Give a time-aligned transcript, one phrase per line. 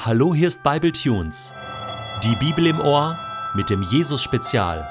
[0.00, 1.52] Hallo, hier ist Bible Tunes.
[2.22, 3.18] Die Bibel im Ohr
[3.54, 4.88] mit dem Jesus Spezial.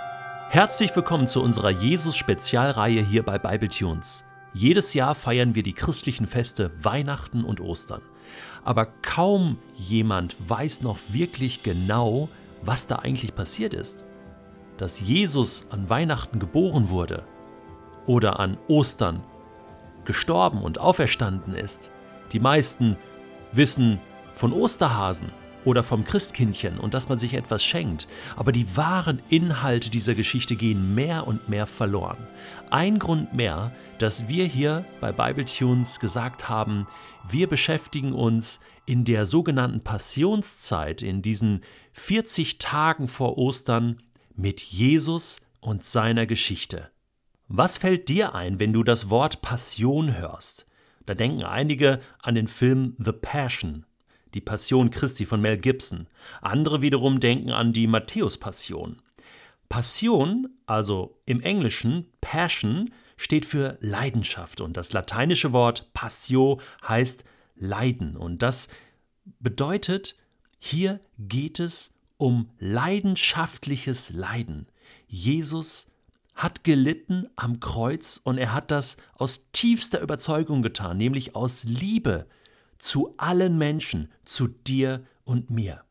[0.50, 4.26] Herzlich willkommen zu unserer Jesus Spezialreihe hier bei Bible Tunes.
[4.54, 8.02] Jedes Jahr feiern wir die christlichen Feste Weihnachten und Ostern.
[8.66, 12.28] Aber kaum jemand weiß noch wirklich genau,
[12.62, 14.04] was da eigentlich passiert ist.
[14.76, 17.24] Dass Jesus an Weihnachten geboren wurde
[18.08, 19.24] oder an Ostern
[20.04, 21.92] gestorben und auferstanden ist.
[22.34, 22.98] Die meisten
[23.54, 24.02] wissen
[24.38, 25.32] von Osterhasen
[25.66, 28.08] oder vom Christkindchen und dass man sich etwas schenkt.
[28.36, 32.26] Aber die wahren Inhalte dieser Geschichte gehen mehr und mehr verloren.
[32.70, 36.88] Ein Grund mehr, dass wir hier bei Bible Tunes gesagt haben,
[37.28, 43.98] wir beschäftigen uns in der sogenannten Passionszeit, in diesen 40 Tagen vor Ostern,
[44.36, 46.92] mit Jesus und seiner Geschichte.
[47.48, 50.68] Was fällt dir ein, wenn du das Wort Passion hörst?
[51.08, 53.86] Da denken einige an den Film The Passion
[54.34, 56.08] die Passion Christi von Mel Gibson.
[56.42, 59.02] Andere wiederum denken an die Matthäus-Passion.
[59.70, 67.24] Passion, also im Englischen Passion, steht für Leidenschaft und das lateinische Wort Passio heißt
[67.56, 68.70] Leiden und das
[69.40, 70.16] bedeutet,
[70.60, 74.68] hier geht es um leidenschaftliches Leiden.
[75.08, 75.92] Jesus
[76.36, 82.28] hat gelitten am Kreuz und er hat das aus tiefster Überzeugung getan, nämlich aus Liebe
[82.80, 85.84] zu allen Menschen, zu dir und mir.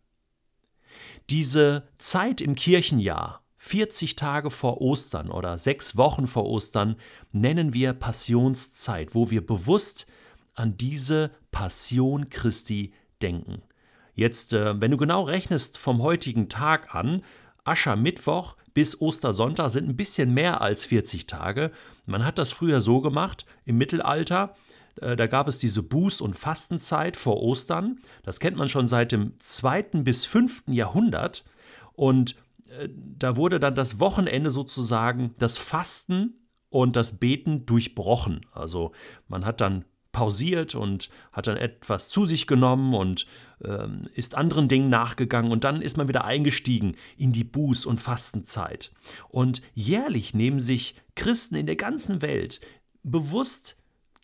[1.31, 6.97] Diese Zeit im Kirchenjahr, 40 Tage vor Ostern oder sechs Wochen vor Ostern,
[7.33, 10.07] nennen wir Passionszeit, wo wir bewusst
[10.55, 12.93] an diese Passion Christi
[13.23, 13.63] denken.
[14.15, 17.23] Jetzt, äh, wenn du genau rechnest vom heutigen Tag an,
[17.65, 21.73] Aschermittwoch bis Ostersonntag sind ein bisschen mehr als 40 Tage.
[22.07, 24.55] Man hat das früher so gemacht im Mittelalter,
[24.97, 28.01] da gab es diese Buß- und Fastenzeit vor Ostern.
[28.23, 29.83] Das kennt man schon seit dem 2.
[30.03, 30.65] bis 5.
[30.69, 31.45] Jahrhundert.
[31.93, 32.37] Und
[32.69, 36.35] äh, da wurde dann das Wochenende sozusagen das Fasten
[36.71, 38.47] und das Beten durchbrochen.
[38.53, 38.93] Also
[39.29, 43.27] man hat dann pausiert und hat dann etwas zu sich genommen und
[43.63, 48.01] ähm, ist anderen Dingen nachgegangen und dann ist man wieder eingestiegen in die Buß- und
[48.01, 48.93] Fastenzeit.
[49.29, 52.63] Und jährlich nehmen sich Christen in der ganzen Welt
[53.03, 53.77] bewusst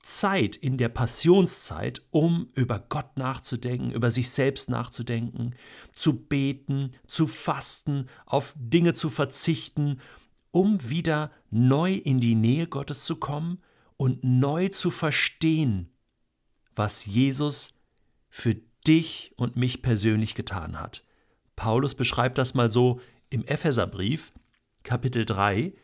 [0.02, 5.54] Zeit in der Passionszeit, um über Gott nachzudenken, über sich selbst nachzudenken,
[5.92, 10.00] zu beten, zu fasten, auf Dinge zu verzichten,
[10.50, 13.62] um wieder neu in die Nähe Gottes zu kommen
[13.96, 15.88] und neu zu verstehen,
[16.74, 17.74] was Jesus
[18.28, 21.04] für dich und mich persönlich getan hat.
[21.54, 24.32] Paulus beschreibt das mal so im Epheserbrief,
[24.82, 25.74] Kapitel 3,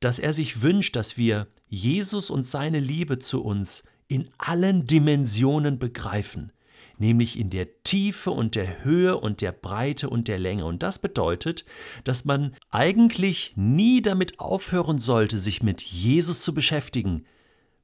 [0.00, 5.78] dass er sich wünscht, dass wir Jesus und seine Liebe zu uns in allen Dimensionen
[5.78, 6.52] begreifen,
[6.98, 10.64] nämlich in der Tiefe und der Höhe und der Breite und der Länge.
[10.64, 11.64] Und das bedeutet,
[12.02, 17.24] dass man eigentlich nie damit aufhören sollte, sich mit Jesus zu beschäftigen,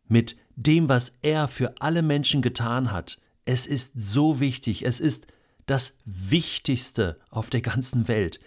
[0.09, 3.21] mit dem, was er für alle Menschen getan hat.
[3.45, 5.29] Es ist so wichtig, es ist
[5.67, 8.41] das Wichtigste auf der ganzen Welt.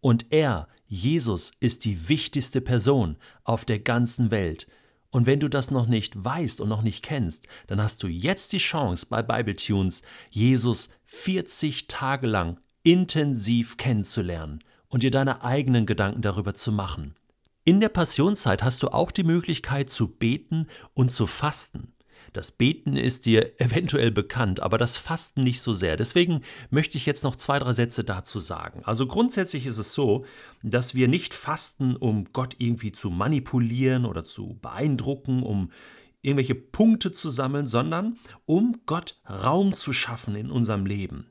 [0.00, 4.66] Und er, Jesus, ist die wichtigste Person auf der ganzen Welt.
[5.08, 8.52] Und wenn du das noch nicht weißt und noch nicht kennst, dann hast du jetzt
[8.52, 14.58] die Chance bei Bible Tunes, Jesus 40 Tage lang intensiv kennenzulernen
[14.88, 17.14] und dir deine eigenen Gedanken darüber zu machen.
[17.64, 21.94] In der Passionszeit hast du auch die Möglichkeit zu beten und zu fasten.
[22.32, 25.96] Das Beten ist dir eventuell bekannt, aber das Fasten nicht so sehr.
[25.96, 28.82] Deswegen möchte ich jetzt noch zwei, drei Sätze dazu sagen.
[28.84, 30.24] Also grundsätzlich ist es so,
[30.62, 35.70] dass wir nicht fasten, um Gott irgendwie zu manipulieren oder zu beeindrucken, um
[36.22, 41.26] irgendwelche Punkte zu sammeln, sondern um Gott Raum zu schaffen in unserem Leben.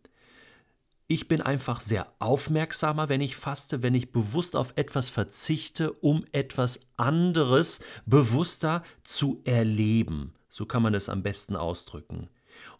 [1.07, 6.23] Ich bin einfach sehr aufmerksamer, wenn ich faste, wenn ich bewusst auf etwas verzichte, um
[6.31, 10.33] etwas anderes bewusster zu erleben.
[10.51, 12.27] So kann man es am besten ausdrücken.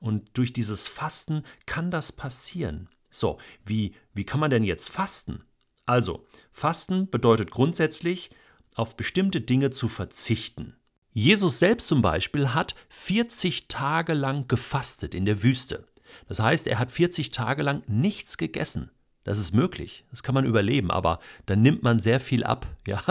[0.02, 2.90] Und durch dieses Fasten kann das passieren.
[3.10, 5.46] So, wie, wie kann man denn jetzt fasten?
[5.86, 8.30] Also, Fasten bedeutet grundsätzlich,
[8.76, 10.76] auf bestimmte Dinge zu verzichten.
[11.14, 15.88] Jesus selbst zum Beispiel hat 40 Tage lang gefastet in der Wüste.
[16.28, 18.92] Das heißt, er hat 40 Tage lang nichts gegessen.
[19.24, 22.68] Das ist möglich, das kann man überleben, aber dann nimmt man sehr viel ab.
[22.88, 23.02] Ja,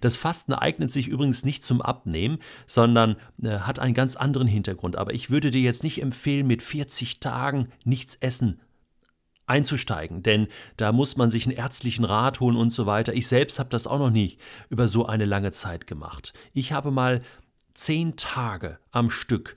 [0.00, 4.96] das Fasten eignet sich übrigens nicht zum Abnehmen, sondern äh, hat einen ganz anderen Hintergrund.
[4.96, 8.60] Aber ich würde dir jetzt nicht empfehlen, mit 40 Tagen nichts essen
[9.50, 10.46] einzusteigen, denn
[10.76, 13.12] da muss man sich einen ärztlichen Rat holen und so weiter.
[13.12, 14.40] Ich selbst habe das auch noch nicht
[14.70, 16.32] über so eine lange Zeit gemacht.
[16.52, 17.20] Ich habe mal
[17.74, 19.56] zehn Tage am Stück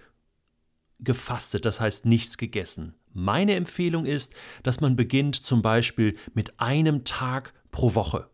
[0.99, 2.95] gefastet, das heißt nichts gegessen.
[3.13, 4.33] Meine Empfehlung ist,
[4.63, 8.29] dass man beginnt zum Beispiel mit einem Tag pro Woche.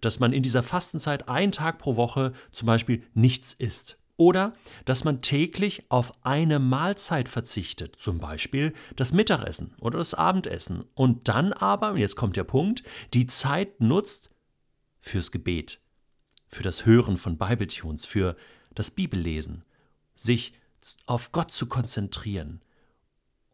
[0.00, 3.98] Dass man in dieser Fastenzeit einen Tag pro Woche zum Beispiel nichts isst.
[4.16, 4.54] Oder
[4.84, 10.84] dass man täglich auf eine Mahlzeit verzichtet, zum Beispiel das Mittagessen oder das Abendessen.
[10.94, 14.30] Und dann aber, und jetzt kommt der Punkt, die Zeit nutzt
[15.00, 15.80] fürs Gebet,
[16.48, 18.36] für das Hören von Bibletunes, für
[18.74, 19.64] das Bibellesen,
[20.14, 20.54] sich
[21.06, 22.60] auf Gott zu konzentrieren.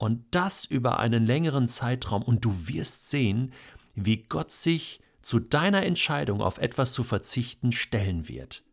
[0.00, 2.23] Und das über einen längeren Zeitraum.
[2.23, 3.52] Und du wirst sehen,
[3.94, 8.64] wie Gott sich zu deiner Entscheidung auf etwas zu verzichten stellen wird.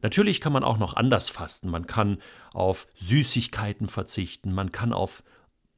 [0.00, 1.70] Natürlich kann man auch noch anders fasten.
[1.70, 2.18] Man kann
[2.52, 5.22] auf Süßigkeiten verzichten, man kann auf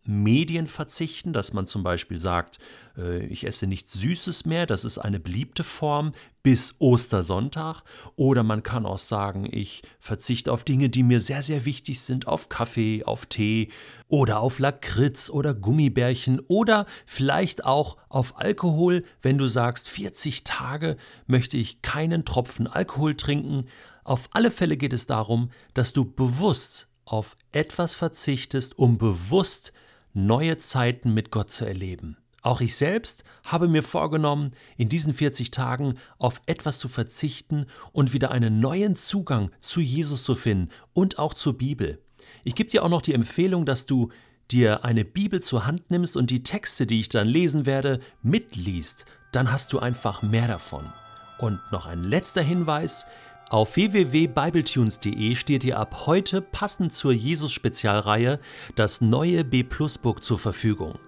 [0.06, 2.58] Medien verzichten, dass man zum Beispiel sagt,
[2.96, 6.12] äh, ich esse nichts Süßes mehr, das ist eine beliebte Form
[6.42, 7.82] bis Ostersonntag.
[8.16, 12.26] Oder man kann auch sagen, ich verzichte auf Dinge, die mir sehr, sehr wichtig sind,
[12.28, 13.70] auf Kaffee, auf Tee
[14.08, 20.96] oder auf Lakritz oder Gummibärchen oder vielleicht auch auf Alkohol, wenn du sagst, 40 Tage
[21.26, 23.66] möchte ich keinen Tropfen Alkohol trinken.
[24.04, 29.72] Auf alle Fälle geht es darum, dass du bewusst auf etwas verzichtest, um bewusst
[30.14, 32.16] neue Zeiten mit Gott zu erleben.
[32.42, 38.12] Auch ich selbst habe mir vorgenommen, in diesen 40 Tagen auf etwas zu verzichten und
[38.12, 42.02] wieder einen neuen Zugang zu Jesus zu finden und auch zur Bibel.
[42.44, 44.10] Ich gebe dir auch noch die Empfehlung, dass du
[44.50, 49.06] dir eine Bibel zur Hand nimmst und die Texte, die ich dann lesen werde, mitliest.
[49.32, 50.92] Dann hast du einfach mehr davon.
[51.38, 53.06] Und noch ein letzter Hinweis.
[53.50, 58.40] Auf www.bibletunes.de steht dir ab heute passend zur Jesus-Spezialreihe
[58.74, 60.98] das neue B-Plus-Book zur Verfügung.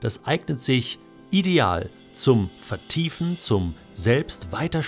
[0.00, 0.98] Das eignet sich
[1.30, 4.82] ideal zum Vertiefen, zum selbst weiter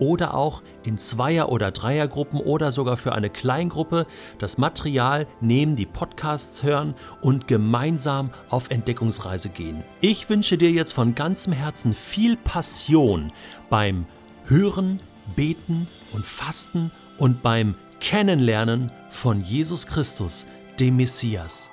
[0.00, 4.06] oder auch in Zweier- oder Dreiergruppen oder sogar für eine Kleingruppe
[4.38, 9.84] das Material nehmen, die Podcasts hören und gemeinsam auf Entdeckungsreise gehen.
[10.00, 13.32] Ich wünsche dir jetzt von ganzem Herzen viel Passion
[13.70, 14.06] beim
[14.46, 15.00] Hören,
[15.36, 20.46] Beten und Fasten und beim Kennenlernen von Jesus Christus,
[20.80, 21.70] dem Messias.